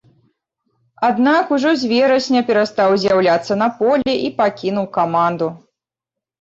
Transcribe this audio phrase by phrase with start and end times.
[1.09, 5.55] Аднак, ужо з верасня перастаў з'яўляцца на полі і пакінуў каманду.